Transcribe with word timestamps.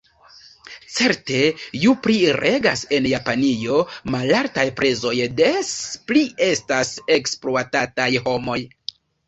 Certe: 0.93 1.41
ju 1.81 1.93
pli 2.07 2.15
regas 2.37 2.83
en 2.97 3.09
Japanio 3.11 3.77
malaltaj 4.15 4.65
prezoj, 4.81 5.13
des 5.43 5.71
pli 6.11 6.27
estas 6.49 6.97
ekspluatataj 7.21 8.11
homoj. 8.29 8.61